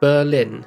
[0.00, 0.64] Berlin,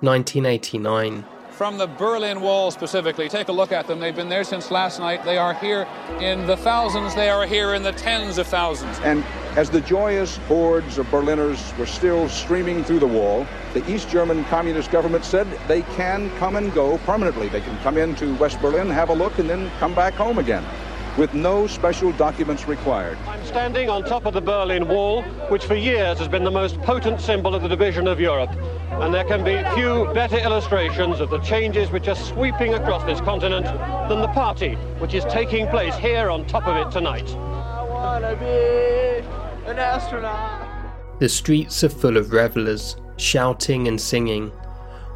[0.00, 1.24] 1989.
[1.52, 4.00] From the Berlin Wall specifically, take a look at them.
[4.00, 5.24] They've been there since last night.
[5.24, 5.86] They are here
[6.20, 8.98] in the thousands, they are here in the tens of thousands.
[9.04, 9.24] And
[9.56, 14.44] as the joyous hordes of Berliners were still streaming through the wall, the East German
[14.46, 17.48] communist government said they can come and go permanently.
[17.48, 20.64] They can come into West Berlin, have a look, and then come back home again
[21.16, 23.16] with no special documents required.
[23.26, 26.80] I'm standing on top of the Berlin Wall, which for years has been the most
[26.82, 28.50] potent symbol of the division of Europe.
[28.90, 33.20] And there can be few better illustrations of the changes which are sweeping across this
[33.20, 33.66] continent
[34.08, 37.28] than the party which is taking place here on top of it tonight.
[37.30, 41.20] I want to be an astronaut.
[41.20, 44.50] The streets are full of revellers, shouting and singing.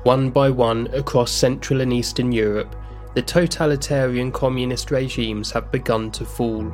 [0.04, 2.74] One by one across Central and Eastern Europe,
[3.14, 6.72] the totalitarian communist regimes have begun to fall.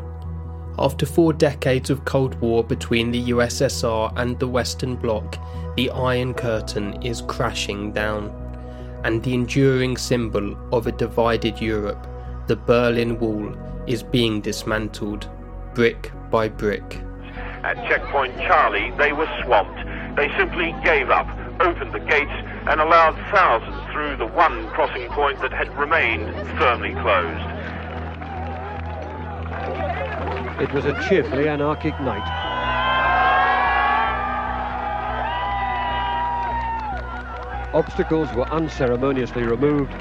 [0.79, 5.37] After four decades of Cold War between the USSR and the Western Bloc,
[5.77, 8.33] the Iron Curtain is crashing down,
[9.05, 12.07] and the enduring symbol of a divided Europe,
[12.49, 13.55] the Berlin Wall,
[13.87, 15.29] is being dismantled,
[15.75, 17.01] brick by brick.
[17.63, 19.79] At checkpoint Charlie, they were swamped.
[20.17, 21.29] They simply gave up,
[21.61, 22.33] opened the gates,
[22.67, 27.51] and allowed thousands through the one crossing point that had remained firmly closed.
[30.61, 32.25] It was a cheerfully anarchic night.
[37.75, 39.93] Obstacles were unceremoniously removed.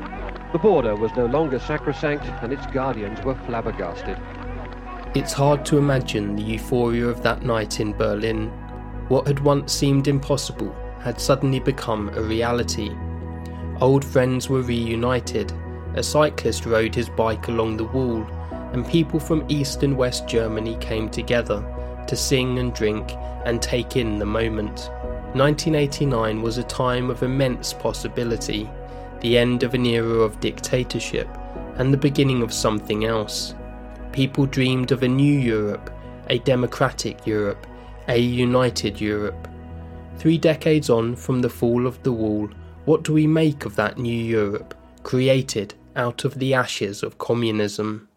[0.53, 4.17] The border was no longer sacrosanct, and its guardians were flabbergasted.
[5.15, 8.49] It's hard to imagine the euphoria of that night in Berlin.
[9.09, 10.73] What had once seemed impossible
[11.03, 12.91] had suddenly become a reality.
[13.81, 15.51] Old friends were reunited,
[15.95, 18.25] a cyclist rode his bike along the wall,
[18.71, 21.63] and people from East and West Germany came together
[22.07, 23.11] to sing and drink
[23.45, 24.89] and take in the moment.
[25.33, 28.69] 1989 was a time of immense possibility,
[29.21, 31.27] the end of an era of dictatorship,
[31.75, 33.55] and the beginning of something else.
[34.11, 35.91] People dreamed of a new Europe,
[36.29, 37.67] a democratic Europe,
[38.07, 39.47] a united Europe.
[40.17, 42.49] Three decades on from the fall of the wall,
[42.85, 48.07] what do we make of that new Europe, created out of the ashes of communism?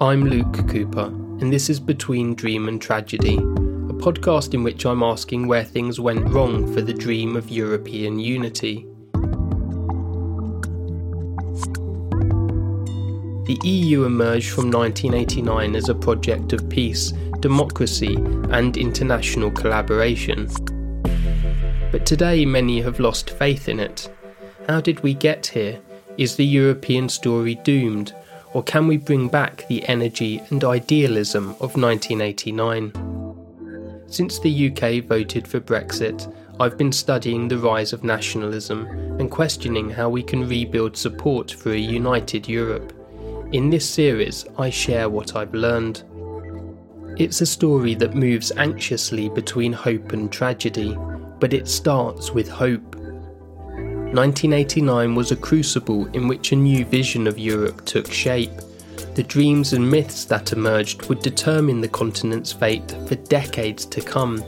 [0.00, 1.06] I'm Luke Cooper,
[1.40, 5.98] and this is Between Dream and Tragedy, a podcast in which I'm asking where things
[5.98, 8.86] went wrong for the dream of European unity.
[13.46, 18.16] The EU emerged from 1989 as a project of peace democracy,
[18.50, 20.48] and international collaboration.
[21.92, 24.10] But today, many have lost faith in it.
[24.68, 25.80] How did we get here?
[26.18, 28.14] Is the European story doomed?
[28.52, 32.92] Or can we bring back the energy and idealism of 1989?
[34.08, 38.86] Since the UK voted for Brexit, I've been studying the rise of nationalism
[39.20, 42.94] and questioning how we can rebuild support for a united Europe.
[43.52, 46.02] In this series, I share what I've learned.
[47.18, 50.98] It's a story that moves anxiously between hope and tragedy,
[51.40, 52.94] but it starts with hope.
[52.94, 58.52] 1989 was a crucible in which a new vision of Europe took shape.
[59.14, 64.44] The dreams and myths that emerged would determine the continent's fate for decades to come.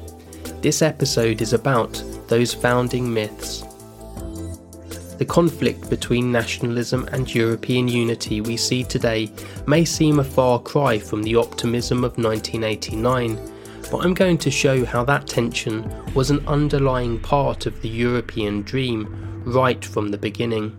[0.60, 3.64] This episode is about those founding myths.
[5.18, 9.28] The conflict between nationalism and European unity we see today
[9.66, 13.36] may seem a far cry from the optimism of 1989,
[13.90, 18.62] but I'm going to show how that tension was an underlying part of the European
[18.62, 20.78] dream right from the beginning.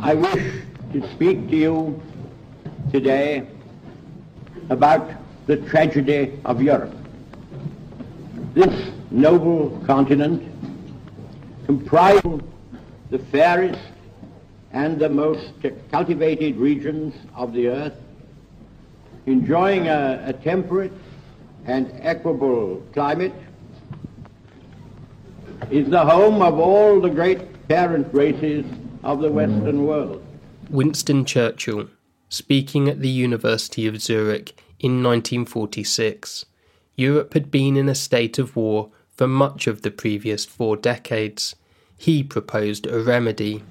[0.00, 0.62] I wish
[0.94, 2.02] to speak to you
[2.92, 3.46] today
[4.70, 5.10] about
[5.46, 6.96] the tragedy of Europe.
[8.54, 10.57] This noble continent
[11.68, 12.40] comprising
[13.10, 13.78] the fairest
[14.72, 15.52] and the most
[15.90, 17.92] cultivated regions of the earth,
[19.26, 20.92] enjoying a, a temperate
[21.66, 23.34] and equable climate,
[25.70, 28.64] is the home of all the great parent races
[29.02, 30.24] of the Western world.
[30.70, 31.90] Winston Churchill,
[32.30, 36.46] speaking at the University of Zurich in 1946,
[36.96, 41.56] Europe had been in a state of war for much of the previous four decades.
[41.96, 43.64] He proposed a remedy.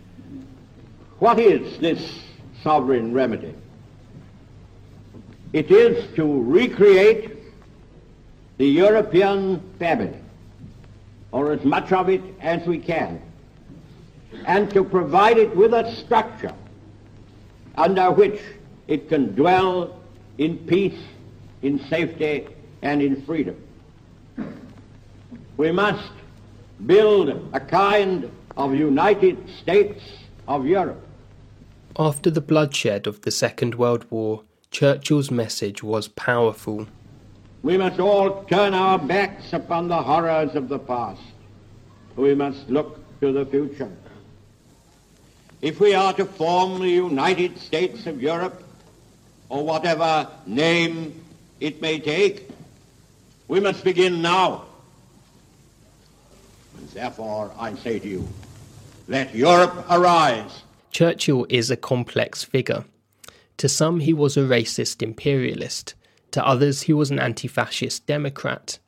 [1.20, 2.20] What is this
[2.62, 3.56] sovereign remedy?
[5.54, 7.38] It is to recreate
[8.58, 10.20] the European family,
[11.32, 13.22] or as much of it as we can,
[14.46, 16.54] and to provide it with a structure
[17.76, 18.42] under which
[18.90, 19.98] it can dwell
[20.40, 21.00] in peace,
[21.62, 22.48] in safety,
[22.82, 23.56] and in freedom.
[25.58, 26.12] We must
[26.86, 30.00] build a kind of United States
[30.48, 31.04] of Europe.
[31.98, 36.88] After the bloodshed of the Second World War, Churchill's message was powerful.
[37.64, 41.22] We must all turn our backs upon the horrors of the past.
[42.16, 43.92] We must look to the future.
[45.64, 48.62] If we are to form the United States of Europe,
[49.50, 51.20] or whatever name
[51.60, 52.48] it may take,
[53.48, 54.67] we must begin now.
[56.98, 58.28] Therefore, I say to you,
[59.08, 60.64] let Europe arise.
[60.90, 62.86] Churchill is a complex figure.
[63.58, 65.94] To some, he was a racist imperialist.
[66.32, 68.80] To others, he was an anti fascist Democrat.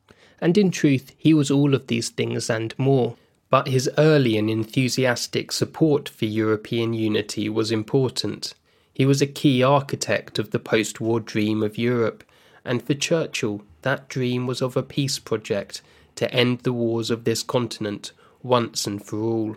[0.42, 3.16] And in truth, he was all of these things and more.
[3.52, 8.56] But his early and enthusiastic support for European unity was important.
[8.92, 12.24] He was a key architect of the post war dream of Europe,
[12.66, 15.84] and for Churchill, that dream was of a peace project
[16.19, 18.12] to end the wars of this continent
[18.44, 19.56] once and for all.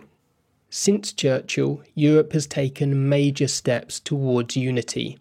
[0.69, 5.19] Since Churchill, Europe has taken major steps towards unity.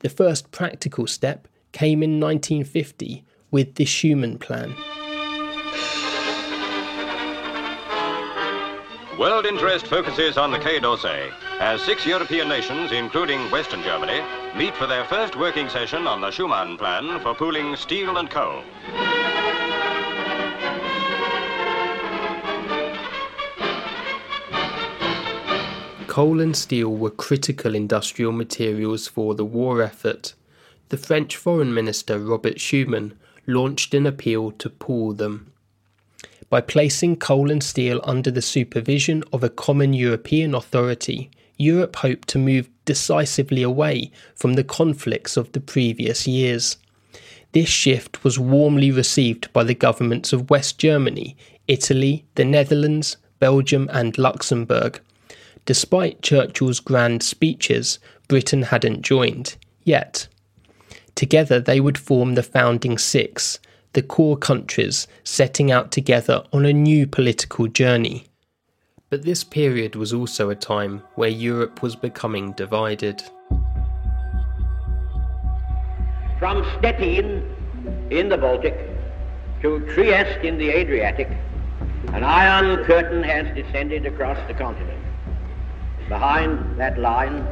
[0.00, 4.74] The first practical step came in 1950 with the Schuman Plan.
[9.16, 14.22] World interest focuses on the Quai d'Orsay as six European nations, including Western Germany,
[14.56, 18.64] meet for their first working session on the Schuman Plan for pooling steel and coal.
[26.10, 30.34] Coal and steel were critical industrial materials for the war effort.
[30.88, 33.12] The French Foreign Minister Robert Schuman
[33.46, 35.52] launched an appeal to pool them.
[36.48, 42.26] By placing coal and steel under the supervision of a common European authority, Europe hoped
[42.30, 46.76] to move decisively away from the conflicts of the previous years.
[47.52, 51.36] This shift was warmly received by the governments of West Germany,
[51.68, 55.00] Italy, the Netherlands, Belgium, and Luxembourg.
[55.66, 57.98] Despite Churchill's grand speeches,
[58.28, 60.26] Britain hadn't joined, yet.
[61.14, 63.58] Together they would form the founding six,
[63.92, 68.26] the core countries setting out together on a new political journey.
[69.10, 73.22] But this period was also a time where Europe was becoming divided.
[76.38, 77.44] From Stettin
[78.10, 78.76] in the Baltic
[79.62, 81.28] to Trieste in the Adriatic,
[82.12, 84.98] an iron curtain has descended across the continent.
[86.10, 87.46] Behind that line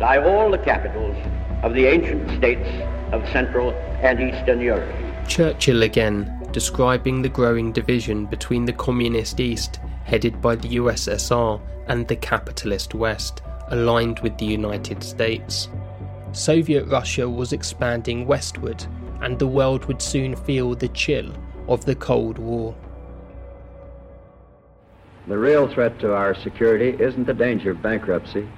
[0.00, 1.16] lie all the capitals
[1.62, 2.68] of the ancient states
[3.12, 3.70] of Central
[4.02, 4.92] and Eastern Europe.
[5.28, 12.08] Churchill again, describing the growing division between the Communist East, headed by the USSR, and
[12.08, 15.68] the capitalist West, aligned with the United States.
[16.32, 18.84] Soviet Russia was expanding westward,
[19.22, 21.32] and the world would soon feel the chill
[21.68, 22.74] of the Cold War.
[25.28, 28.48] The real threat to our security isn't the danger of bankruptcy,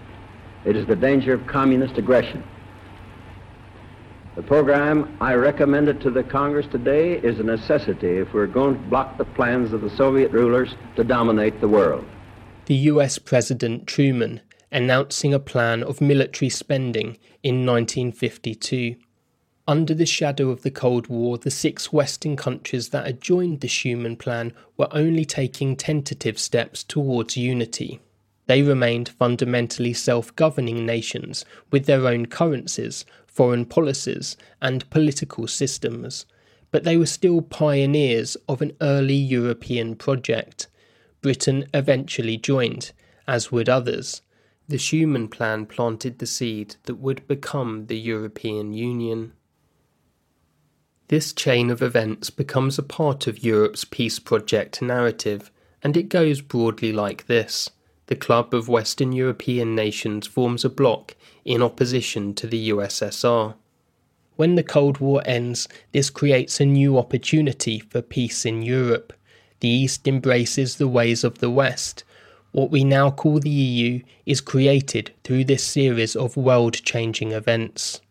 [0.65, 2.45] it is the danger of communist aggression.
[4.37, 8.89] The program I recommended to the Congress today is a necessity if we're going to
[8.89, 12.05] block the plans of the Soviet rulers to dominate the world.
[12.67, 18.97] The US President Truman announcing a plan of military spending in 1952.
[19.69, 23.69] Under the shadow of the Cold War, the six Western countries that had joined the
[23.69, 28.01] Schuman Plan were only taking tentative steps towards unity.
[28.47, 36.25] They remained fundamentally self governing nations with their own currencies, foreign policies, and political systems,
[36.71, 40.69] but they were still pioneers of an early European project.
[41.21, 42.93] Britain eventually joined,
[43.27, 44.23] as would others.
[44.67, 49.35] The Schuman Plan planted the seed that would become the European Union.
[51.09, 55.51] This chain of events becomes a part of Europe's peace project narrative,
[55.83, 57.71] and it goes broadly like this.
[58.09, 63.55] The Club of Western European Nations forms a bloc in opposition to the USSR.
[64.37, 69.15] When the Cold War ends, this creates a new opportunity for peace in Europe.
[69.61, 72.05] The East embraces the ways of the West.
[72.53, 78.03] What we now call the EU is created through this series of world changing events.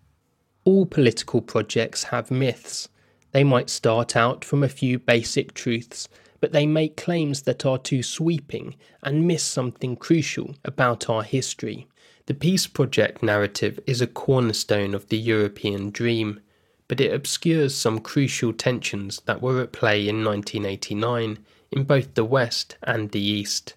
[0.67, 2.89] All political projects have myths.
[3.31, 6.09] They might start out from a few basic truths,
[6.41, 11.87] but they make claims that are too sweeping and miss something crucial about our history.
[12.25, 16.41] The Peace Project narrative is a cornerstone of the European dream,
[16.89, 21.39] but it obscures some crucial tensions that were at play in 1989
[21.71, 23.75] in both the West and the East.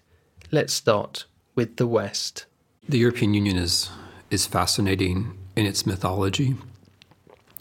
[0.51, 1.23] Let's start
[1.55, 2.47] with the West.
[2.89, 3.89] The European Union is,
[4.29, 6.57] is fascinating in its mythology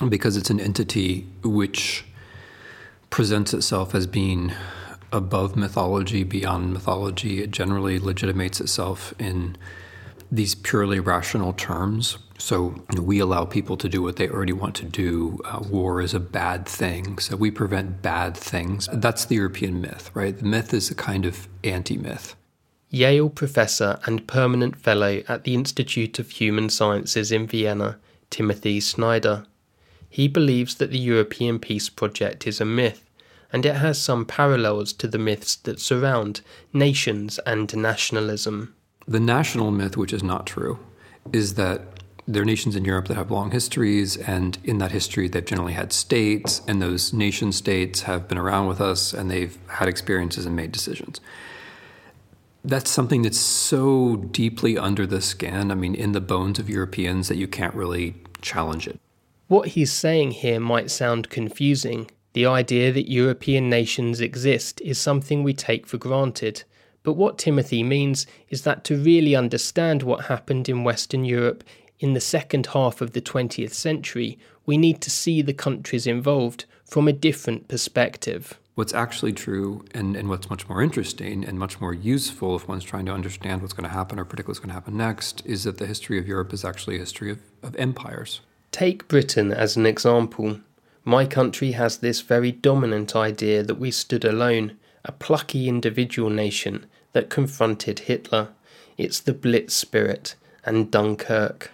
[0.08, 2.04] because it's an entity which
[3.10, 4.52] presents itself as being
[5.12, 7.42] above mythology, beyond mythology.
[7.42, 9.56] It generally legitimates itself in
[10.30, 12.18] these purely rational terms.
[12.38, 15.40] So we allow people to do what they already want to do.
[15.44, 18.88] Uh, war is a bad thing, so we prevent bad things.
[18.92, 20.36] That's the European myth, right?
[20.36, 22.36] The myth is a kind of anti myth.
[22.88, 27.98] Yale professor and permanent fellow at the Institute of Human Sciences in Vienna,
[28.30, 29.44] Timothy Snyder.
[30.10, 33.08] He believes that the European peace project is a myth,
[33.52, 36.40] and it has some parallels to the myths that surround
[36.72, 38.74] nations and nationalism.
[39.06, 40.80] The national myth, which is not true,
[41.32, 41.82] is that
[42.26, 45.72] there are nations in Europe that have long histories, and in that history, they've generally
[45.72, 50.46] had states, and those nation states have been around with us and they've had experiences
[50.46, 51.20] and made decisions.
[52.64, 57.28] That's something that's so deeply under the skin, I mean, in the bones of Europeans,
[57.28, 59.00] that you can't really challenge it.
[59.50, 62.08] What he's saying here might sound confusing.
[62.34, 66.62] The idea that European nations exist is something we take for granted.
[67.02, 71.64] But what Timothy means is that to really understand what happened in Western Europe
[71.98, 76.64] in the second half of the 20th century, we need to see the countries involved
[76.84, 78.56] from a different perspective.
[78.76, 82.84] What's actually true, and, and what's much more interesting and much more useful if one's
[82.84, 85.64] trying to understand what's going to happen or predict what's going to happen next, is
[85.64, 88.42] that the history of Europe is actually a history of, of empires.
[88.72, 90.60] Take Britain as an example.
[91.04, 96.86] My country has this very dominant idea that we stood alone, a plucky individual nation
[97.12, 98.50] that confronted Hitler.
[98.96, 101.72] It's the Blitz spirit and Dunkirk.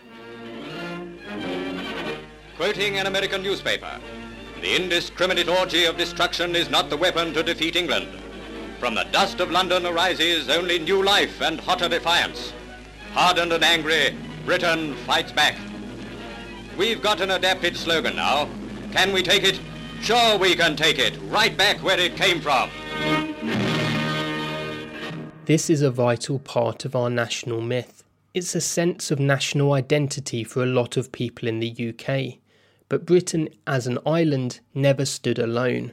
[2.57, 4.01] Quoting an American newspaper,
[4.63, 8.09] the indiscriminate orgy of destruction is not the weapon to defeat England.
[8.81, 12.55] From the dust of London arises only new life and hotter defiance.
[13.13, 15.57] Hardened and angry, Britain fights back.
[16.77, 18.49] We've got an adapted slogan now.
[18.93, 19.61] Can we take it?
[20.01, 22.71] Sure we can take it, right back where it came from.
[25.47, 28.05] This is a vital part of our national myth.
[28.35, 32.39] It's a sense of national identity for a lot of people in the UK
[32.89, 35.93] but Britain as an island never stood alone.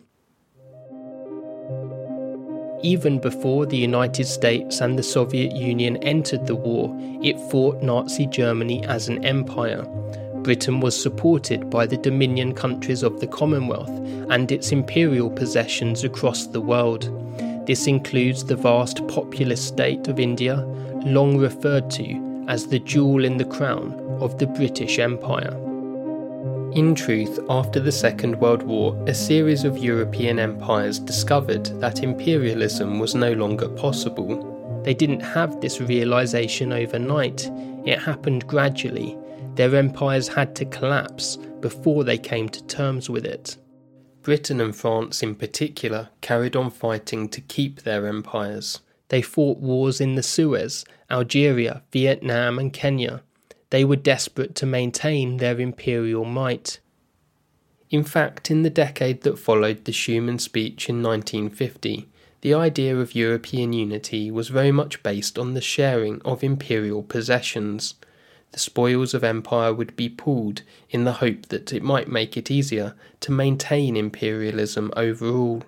[2.83, 8.27] Even before the United States and the Soviet Union entered the war, it fought Nazi
[8.27, 9.85] Germany as an empire.
[10.43, 13.89] Britain was supported by the Dominion countries of the Commonwealth
[14.29, 17.09] and its imperial possessions across the world.
[17.65, 20.57] This includes the vast populous state of India,
[21.05, 25.57] long referred to as the jewel in the crown of the British Empire.
[26.75, 32.99] In truth, after the Second World War, a series of European empires discovered that imperialism
[32.99, 34.81] was no longer possible.
[34.83, 37.49] They didn't have this realization overnight,
[37.85, 39.17] it happened gradually.
[39.55, 43.57] Their empires had to collapse before they came to terms with it.
[44.21, 48.79] Britain and France, in particular, carried on fighting to keep their empires.
[49.09, 53.21] They fought wars in the Suez, Algeria, Vietnam, and Kenya
[53.73, 56.79] they were desperate to maintain their imperial might.
[57.89, 62.07] In fact, in the decade that followed the Schuman speech in 1950,
[62.41, 67.95] the idea of European unity was very much based on the sharing of imperial possessions.
[68.53, 72.51] The spoils of empire would be pooled in the hope that it might make it
[72.51, 75.63] easier to maintain imperialism overall.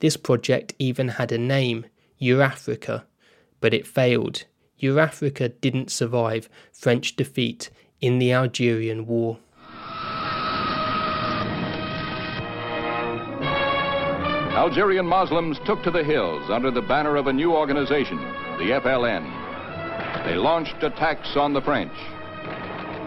[0.00, 1.86] This project even had a name,
[2.20, 3.04] Eurafrica,
[3.60, 4.44] but it failed
[4.82, 7.70] Eurafrica didn't survive French defeat
[8.00, 9.38] in the Algerian War.
[14.56, 18.18] Algerian Muslims took to the hills under the banner of a new organization,
[18.58, 19.47] the FLN.
[20.28, 21.96] They launched attacks on the French.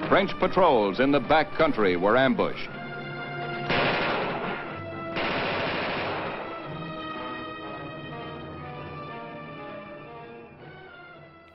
[0.10, 2.68] French patrols in the back country were ambushed.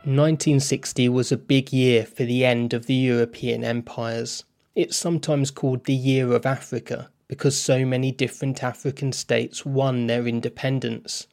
[0.05, 4.45] 1960 was a big year for the end of the European empires.
[4.77, 10.29] It's sometimes called the Year of Africa because so many different African states won their
[10.29, 11.27] independence.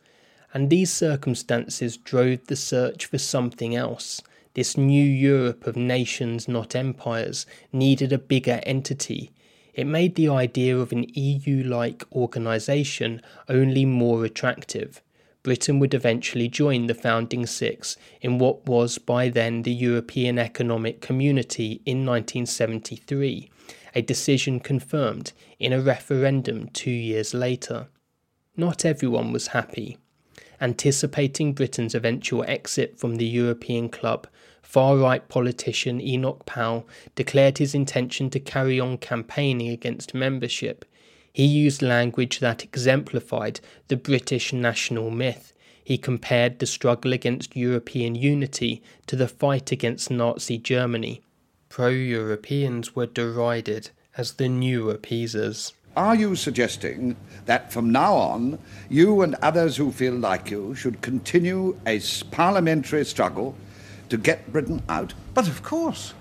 [0.53, 4.22] And these circumstances drove the search for something else.
[4.53, 9.31] This new Europe of nations, not empires, needed a bigger entity.
[9.74, 15.01] It made the idea of an EU like organisation only more attractive.
[15.41, 21.01] Britain would eventually join the founding six in what was by then the European Economic
[21.01, 23.50] Community in 1973,
[23.95, 27.88] a decision confirmed in a referendum two years later.
[28.55, 29.98] Not everyone was happy.
[30.62, 34.27] Anticipating Britain's eventual exit from the European club,
[34.62, 40.86] far right politician Enoch Powell declared his intention to carry on campaigning against membership
[41.33, 45.53] He used language that exemplified the British national myth.
[45.83, 51.24] He compared the struggle against European unity to the fight against Nazi Germany.
[51.69, 55.74] Pro Europeans were derided as the new appeasers.
[55.95, 58.57] Are you suggesting that from now on,
[58.89, 63.55] you and others who feel like you should continue a parliamentary struggle
[64.09, 65.13] to get Britain out?
[65.35, 66.15] But of course.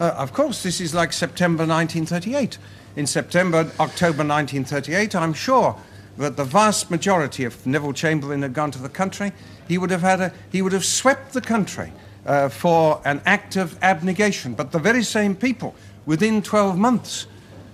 [0.00, 2.58] Uh, of course, this is like September 1938.
[2.96, 5.76] In September, October 1938, I'm sure
[6.18, 9.32] that the vast majority of Neville Chamberlain had gone to the country.
[9.68, 11.92] He would have had a, he would have swept the country
[12.26, 14.54] uh, for an act of abnegation.
[14.54, 15.76] But the very same people,
[16.06, 17.26] within 12 months,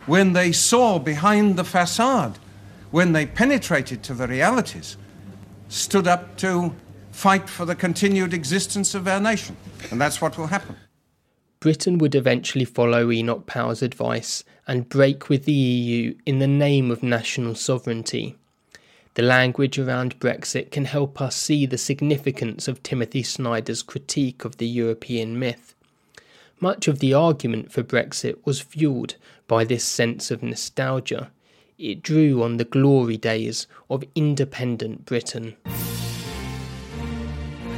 [0.09, 2.39] when they saw behind the facade,
[2.91, 4.97] when they penetrated to the realities,
[5.69, 6.75] stood up to
[7.13, 9.55] fight for the continued existence of our nation.
[9.91, 10.77] And that's what will happen.
[11.61, 16.91] Britain would eventually follow Enoch Powell's advice and break with the EU in the name
[16.91, 18.37] of national sovereignty.
[19.15, 24.57] The language around Brexit can help us see the significance of Timothy Snyder's critique of
[24.57, 25.75] the European myth.
[26.61, 29.15] Much of the argument for Brexit was fueled
[29.47, 31.31] by this sense of nostalgia.
[31.79, 35.57] It drew on the glory days of independent Britain.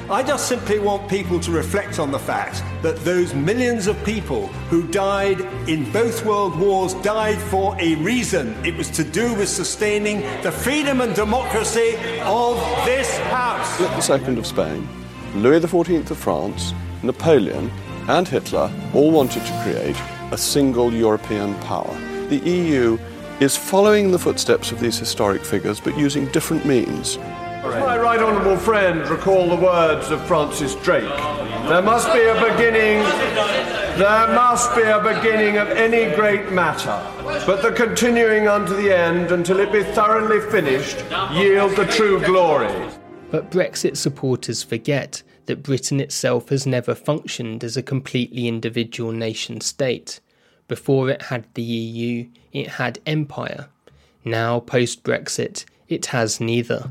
[0.09, 4.47] I just simply want people to reflect on the fact that those millions of people
[4.71, 8.57] who died in both world wars died for a reason.
[8.65, 12.57] It was to do with sustaining the freedom and democracy of
[12.87, 13.77] this house.
[13.77, 14.89] Philip II of Spain,
[15.37, 16.73] Louis XIV of France,
[17.03, 17.71] Napoleon,
[18.09, 19.97] and Hitler all wanted to create
[20.33, 21.92] a single European power.
[22.28, 22.99] The EU
[23.40, 27.16] is following the footsteps of these historic figures but using different means.
[27.16, 31.04] Does my right honourable friend recall the words of Francis Drake?
[31.04, 33.02] There must be a beginning.
[33.99, 36.99] There must be a beginning of any great matter,
[37.47, 42.73] but the continuing unto the end until it be thoroughly finished yield the true glory.
[43.30, 49.60] But Brexit supporters forget that Britain itself has never functioned as a completely individual nation
[49.60, 50.21] state.
[50.69, 53.67] Before it had the EU, it had empire.
[54.25, 56.89] Now, post Brexit, it has neither.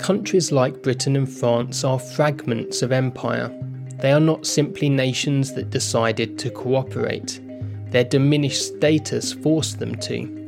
[0.00, 3.48] Countries like Britain and France are fragments of empire.
[4.00, 7.40] They are not simply nations that decided to cooperate.
[7.92, 10.45] Their diminished status forced them to.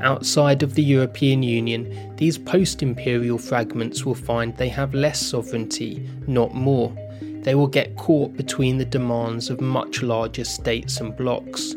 [0.00, 6.08] Outside of the European Union, these post imperial fragments will find they have less sovereignty,
[6.26, 6.94] not more.
[7.42, 11.74] They will get caught between the demands of much larger states and blocs.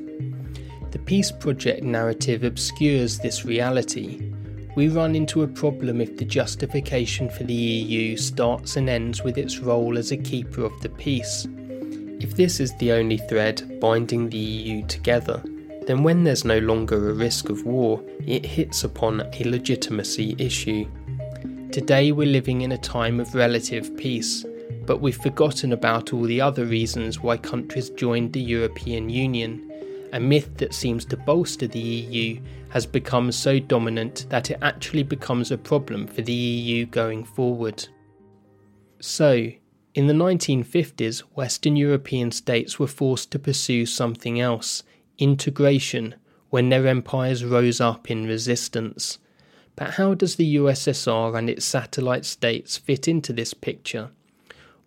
[0.91, 4.31] The Peace Project narrative obscures this reality.
[4.75, 9.37] We run into a problem if the justification for the EU starts and ends with
[9.37, 11.47] its role as a keeper of the peace.
[12.19, 15.43] If this is the only thread binding the EU together,
[15.87, 20.85] then when there's no longer a risk of war, it hits upon a legitimacy issue.
[21.71, 24.45] Today we're living in a time of relative peace,
[24.85, 29.63] but we've forgotten about all the other reasons why countries joined the European Union.
[30.11, 35.03] A myth that seems to bolster the EU has become so dominant that it actually
[35.03, 37.87] becomes a problem for the EU going forward.
[38.99, 39.51] So,
[39.93, 44.83] in the 1950s, Western European states were forced to pursue something else
[45.17, 46.15] integration
[46.49, 49.19] when their empires rose up in resistance.
[49.75, 54.09] But how does the USSR and its satellite states fit into this picture?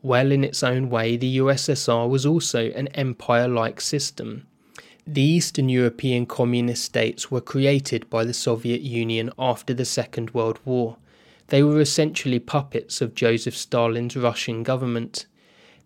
[0.03, 4.47] Well, in its own way, the USSR was also an empire like system.
[5.07, 10.59] The Eastern European communist states were created by the Soviet Union after the Second World
[10.64, 10.97] War.
[11.49, 15.27] They were essentially puppets of Joseph Stalin's Russian government.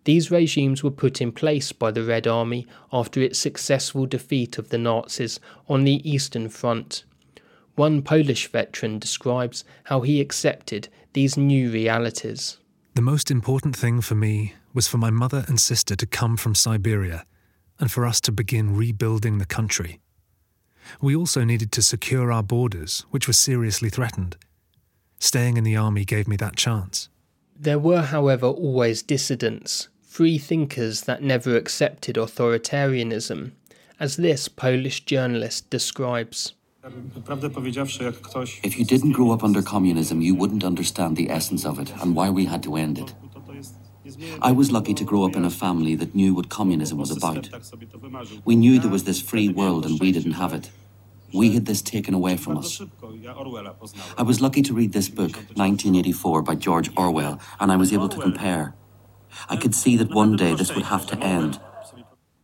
[0.05, 4.69] These regimes were put in place by the Red Army after its successful defeat of
[4.69, 7.03] the Nazis on the Eastern Front.
[7.75, 12.57] One Polish veteran describes how he accepted these new realities.
[12.93, 16.53] The most important thing for me was for my mother and sister to come from
[16.55, 17.25] Siberia
[17.79, 19.99] and for us to begin rebuilding the country.
[21.01, 24.37] We also needed to secure our borders, which were seriously threatened.
[25.19, 27.09] Staying in the army gave me that chance.
[27.57, 33.51] There were, however, always dissidents, free thinkers that never accepted authoritarianism,
[33.99, 36.53] as this Polish journalist describes.
[38.63, 42.15] If you didn't grow up under communism, you wouldn't understand the essence of it and
[42.15, 43.13] why we had to end it.
[44.41, 47.49] I was lucky to grow up in a family that knew what communism was about.
[48.45, 50.71] We knew there was this free world and we didn't have it.
[51.33, 52.81] We had this taken away from us.
[54.17, 58.07] I was lucky to read this book, 1984, by George Orwell, and I was able
[58.07, 58.75] to compare.
[59.49, 61.59] I could see that one day this would have to end.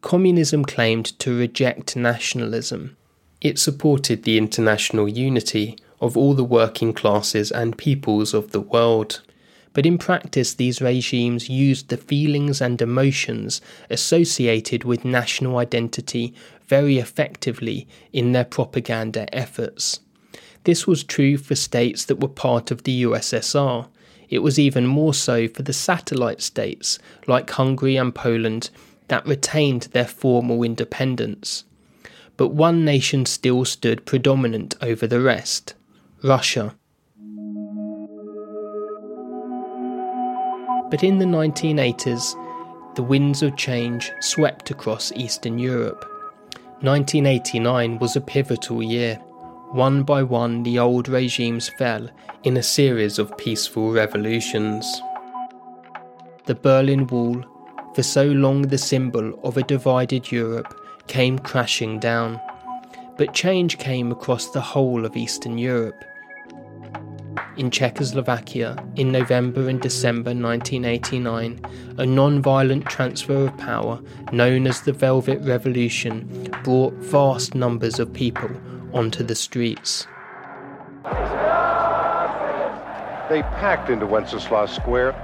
[0.01, 2.97] Communism claimed to reject nationalism.
[3.39, 9.21] It supported the international unity of all the working classes and peoples of the world.
[9.73, 16.33] But in practice, these regimes used the feelings and emotions associated with national identity
[16.67, 19.99] very effectively in their propaganda efforts.
[20.63, 23.87] This was true for states that were part of the USSR.
[24.31, 28.69] It was even more so for the satellite states like Hungary and Poland
[29.09, 31.65] that retained their formal independence.
[32.37, 35.75] But one nation still stood predominant over the rest
[36.23, 36.75] Russia.
[40.89, 42.35] But in the 1980s,
[42.95, 46.05] the winds of change swept across Eastern Europe.
[46.81, 49.19] 1989 was a pivotal year.
[49.71, 52.09] One by one, the old regimes fell
[52.43, 54.85] in a series of peaceful revolutions.
[56.45, 57.45] The Berlin Wall,
[57.95, 62.41] for so long the symbol of a divided Europe, came crashing down.
[63.15, 66.03] But change came across the whole of Eastern Europe
[67.57, 71.59] in Czechoslovakia in November and December 1989,
[71.97, 73.99] a non violent transfer of power
[74.31, 76.27] known as the Velvet Revolution
[76.63, 78.49] brought vast numbers of people
[78.93, 80.07] onto the streets.
[83.29, 85.15] They packed into Wenceslas Square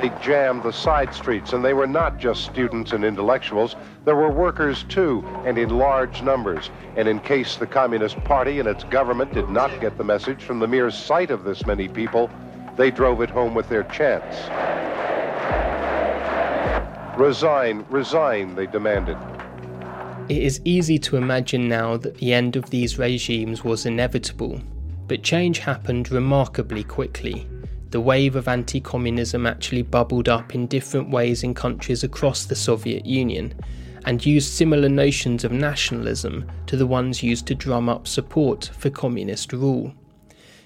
[0.00, 3.76] they jammed the side streets, and they were not just students and intellectuals.
[4.04, 6.70] There were workers too, and in large numbers.
[6.96, 10.58] And in case the Communist Party and its government did not get the message from
[10.58, 12.30] the mere sight of this many people,
[12.76, 14.36] they drove it home with their chants.
[17.18, 19.16] Resign, resign, they demanded.
[20.28, 24.60] It is easy to imagine now that the end of these regimes was inevitable,
[25.06, 27.46] but change happened remarkably quickly
[27.90, 32.54] the wave of anti communism actually bubbled up in different ways in countries across the
[32.54, 33.54] Soviet Union
[34.04, 38.90] and used similar notions of nationalism to the ones used to drum up support for
[38.90, 39.94] communist rule.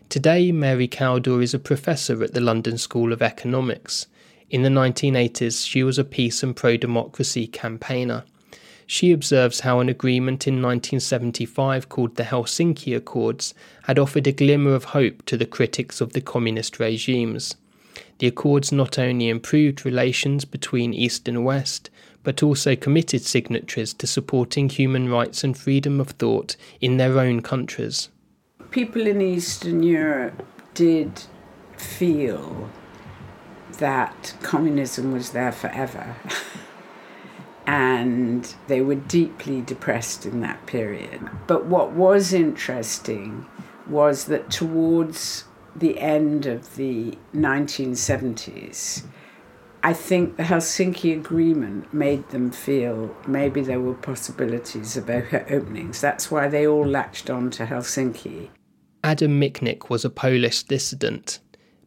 [0.09, 4.09] Today, Mary Kaldor is a professor at the London School of Economics.
[4.51, 8.25] In the 1980s, she was a peace and pro democracy campaigner.
[8.93, 14.75] She observes how an agreement in 1975 called the Helsinki Accords had offered a glimmer
[14.75, 17.55] of hope to the critics of the communist regimes.
[18.19, 21.89] The Accords not only improved relations between East and West,
[22.25, 27.43] but also committed signatories to supporting human rights and freedom of thought in their own
[27.43, 28.09] countries.
[28.73, 31.23] People in Eastern Europe did
[31.77, 32.69] feel
[33.79, 36.17] that communism was there forever.
[37.71, 41.21] and they were deeply depressed in that period.
[41.47, 43.47] But what was interesting
[43.87, 45.45] was that towards
[45.77, 49.05] the end of the 1970s,
[49.85, 56.01] I think the Helsinki Agreement made them feel maybe there were possibilities of openings.
[56.01, 58.49] That's why they all latched on to Helsinki.
[59.05, 61.39] Adam Michnik was a Polish dissident,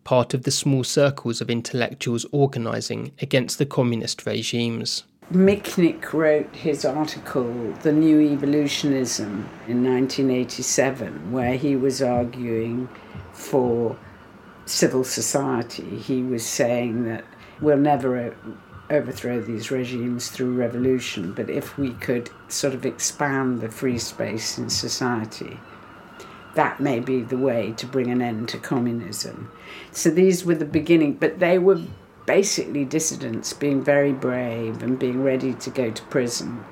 [0.06, 5.04] part of the small circles of intellectuals organising against the communist regimes.
[5.32, 12.90] Michnik wrote his article, The New Evolutionism, in 1987, where he was arguing
[13.32, 13.98] for
[14.66, 15.98] civil society.
[15.98, 17.24] He was saying that
[17.62, 18.34] we'll never uh,
[18.90, 24.58] overthrow these regimes through revolution, but if we could sort of expand the free space
[24.58, 25.58] in society,
[26.56, 29.52] that may be the way to bring an end to communism.
[29.92, 31.82] So these were the beginning, but they were
[32.26, 36.64] basically dissidents being very brave and being ready to go to prison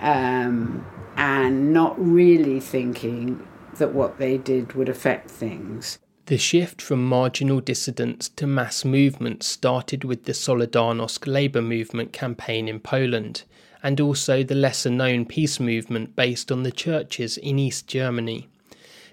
[0.00, 0.84] um,
[1.16, 5.98] and not really thinking that what they did would affect things.
[6.26, 12.68] The shift from marginal dissidents to mass movements started with the Solidarność labour movement campaign
[12.68, 13.44] in Poland,
[13.82, 18.48] and also the lesser known peace movement based on the churches in East Germany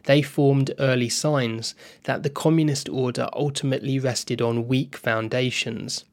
[0.05, 6.05] they formed early signs that the communist order ultimately rested on weak foundations.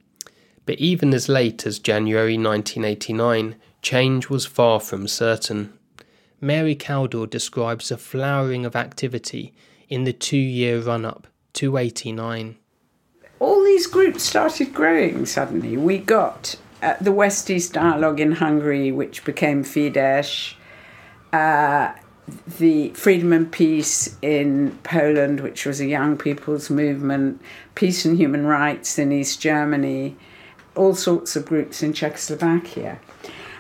[0.65, 5.73] But even as late as January 1989, change was far from certain.
[6.41, 9.55] Mary Kaldor describes a flowering of activity
[9.89, 12.57] in the two year run up to 89.
[13.39, 15.77] All these groups started growing suddenly.
[15.77, 20.55] We got uh, the West East Dialogue in Hungary, which became Fidesz.
[21.33, 21.93] Uh,
[22.59, 27.41] the Freedom and Peace in Poland, which was a young people's movement,
[27.75, 30.17] Peace and Human Rights in East Germany,
[30.75, 32.99] all sorts of groups in Czechoslovakia.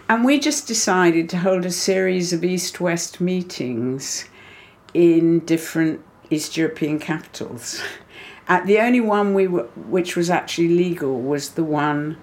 [0.08, 4.26] And we just decided to hold a series of East West meetings
[4.94, 7.82] in different East European capitals.
[8.48, 12.16] Uh, the only one we were, which was actually legal was the one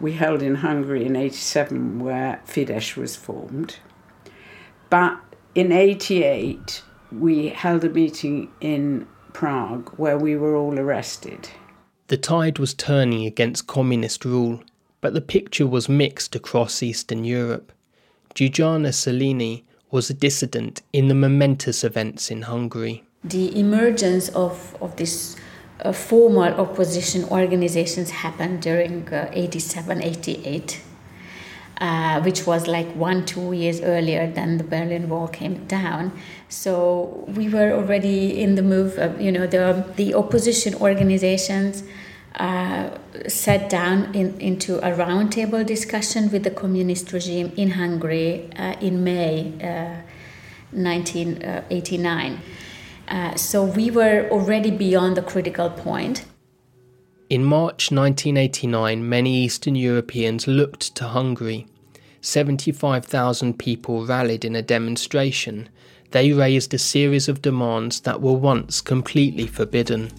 [0.00, 3.76] we held in Hungary in 87, where Fidesz was formed
[4.90, 5.20] But
[5.54, 6.82] in 88,
[7.12, 11.48] we held a meeting in Prague where we were all arrested.
[12.08, 14.62] The tide was turning against communist rule,
[15.00, 17.72] but the picture was mixed across Eastern Europe.
[18.34, 23.04] Zsuzsanna Szelényi was a dissident in the momentous events in Hungary.
[23.24, 25.36] The emergence of, of these
[25.80, 30.80] uh, formal opposition organizations happened during uh, 87 88
[31.78, 36.12] uh, which was like one, two years earlier than the Berlin Wall came down.
[36.48, 38.98] So we were already in the move.
[38.98, 41.84] Of, you know, the the opposition organizations
[42.38, 42.90] uh,
[43.26, 49.02] sat down in, into a roundtable discussion with the communist regime in Hungary uh, in
[49.02, 49.52] May
[50.70, 52.32] 1989.
[52.32, 52.38] Uh,
[53.10, 56.24] uh, so we were already beyond the critical point.
[57.30, 61.66] In March 1989, many Eastern Europeans looked to Hungary.
[62.22, 65.68] 75,000 people rallied in a demonstration.
[66.12, 70.10] They raised a series of demands that were once completely forbidden.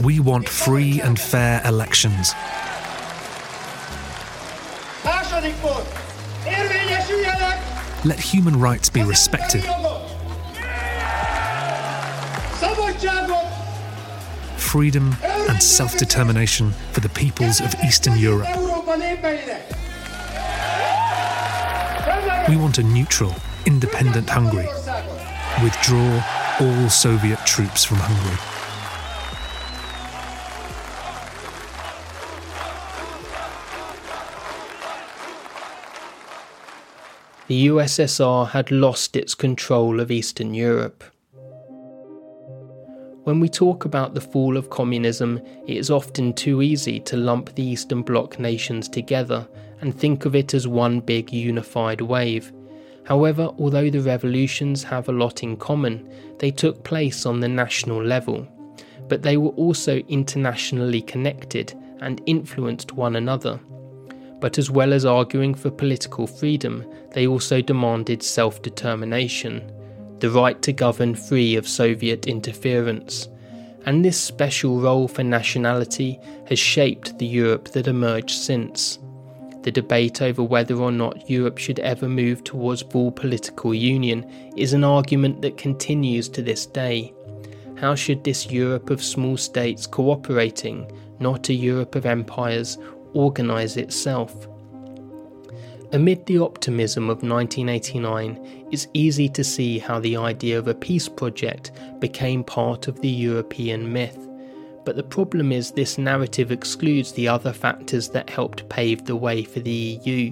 [0.00, 2.32] We want free and fair elections.
[8.02, 9.62] Let human rights be respected.
[14.56, 18.48] Freedom and self determination for the peoples of Eastern Europe.
[22.48, 23.34] We want a neutral,
[23.66, 24.68] independent Hungary.
[25.62, 26.24] Withdraw
[26.60, 28.59] all Soviet troops from Hungary.
[37.50, 41.02] The USSR had lost its control of Eastern Europe.
[43.24, 47.52] When we talk about the fall of communism, it is often too easy to lump
[47.56, 49.48] the Eastern Bloc nations together
[49.80, 52.52] and think of it as one big unified wave.
[53.04, 56.08] However, although the revolutions have a lot in common,
[56.38, 58.46] they took place on the national level.
[59.08, 63.58] But they were also internationally connected and influenced one another.
[64.40, 69.70] But as well as arguing for political freedom, they also demanded self determination,
[70.18, 73.28] the right to govern free of Soviet interference.
[73.86, 78.98] And this special role for nationality has shaped the Europe that emerged since.
[79.62, 84.24] The debate over whether or not Europe should ever move towards full political union
[84.56, 87.12] is an argument that continues to this day.
[87.76, 92.78] How should this Europe of small states cooperating, not a Europe of empires,
[93.14, 94.48] organise itself.
[95.92, 101.08] Amid the optimism of 1989, it's easy to see how the idea of a peace
[101.08, 104.28] project became part of the European myth.
[104.84, 109.42] But the problem is, this narrative excludes the other factors that helped pave the way
[109.42, 110.30] for the EU.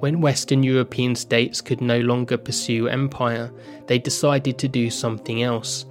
[0.00, 3.52] When Western European states could no longer pursue empire,
[3.86, 5.84] they decided to do something else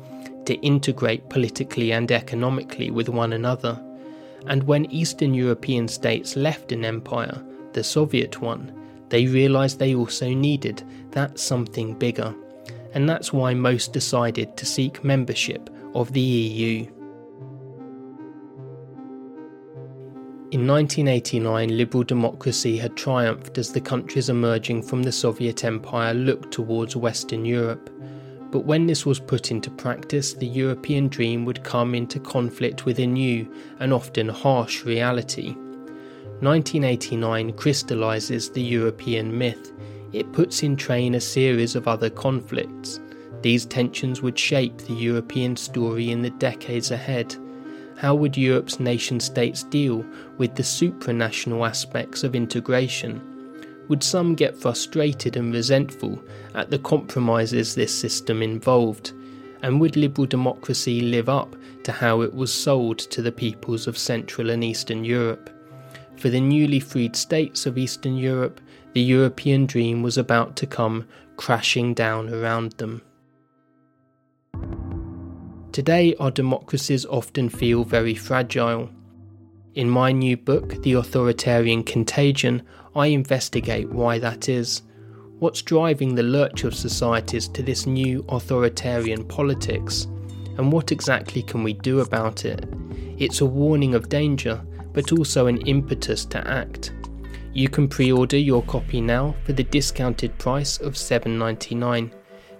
[0.46, 3.80] to integrate politically and economically with one another.
[4.48, 8.74] And when Eastern European states left an empire, the Soviet one,
[9.10, 12.34] they realised they also needed that something bigger.
[12.94, 16.88] And that's why most decided to seek membership of the EU.
[20.52, 26.52] In 1989, liberal democracy had triumphed as the countries emerging from the Soviet Empire looked
[26.52, 27.88] towards Western Europe.
[28.52, 33.00] But when this was put into practice, the European dream would come into conflict with
[33.00, 33.48] a new
[33.80, 35.56] and often harsh reality.
[36.42, 39.72] 1989 crystallises the European myth.
[40.14, 43.00] It puts in train a series of other conflicts.
[43.42, 47.36] These tensions would shape the European story in the decades ahead.
[47.98, 50.06] How would Europe's nation states deal
[50.38, 53.22] with the supranational aspects of integration?
[53.90, 56.22] Would some get frustrated and resentful
[56.56, 59.12] at the compromises this system involved?
[59.62, 63.98] And would liberal democracy live up to how it was sold to the peoples of
[63.98, 65.50] Central and Eastern Europe?
[66.16, 68.62] For the newly freed states of Eastern Europe,
[68.94, 73.02] the European dream was about to come crashing down around them.
[75.72, 78.90] Today, our democracies often feel very fragile.
[79.80, 82.64] In my new book, The Authoritarian Contagion,
[82.98, 84.82] I investigate why that is.
[85.40, 90.06] What's driving the lurch of societies to this new authoritarian politics?
[90.58, 92.68] And what exactly can we do about it?
[93.20, 94.62] It's a warning of danger,
[94.92, 96.92] but also an impetus to act.
[97.54, 102.12] You can pre order your copy now for the discounted price of $7.99.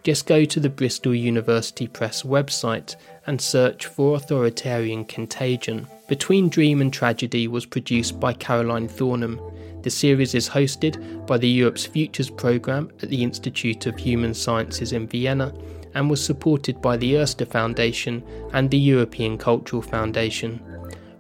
[0.04, 2.96] Just go to the Bristol University Press website
[3.28, 5.86] and Search for Authoritarian Contagion.
[6.10, 9.40] Between Dream and Tragedy was produced by Caroline Thornham.
[9.84, 14.92] The series is hosted by the Europe's Futures programme at the Institute of Human Sciences
[14.92, 15.54] in Vienna
[15.94, 20.60] and was supported by the Erste Foundation and the European Cultural Foundation.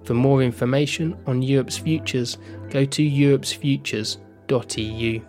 [0.06, 2.40] For more information on Europe's futures,
[2.72, 5.22] go to europesfutures.eu.